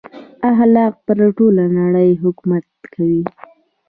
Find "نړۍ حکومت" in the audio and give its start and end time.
1.77-2.65